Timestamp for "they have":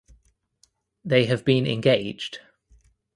1.05-1.45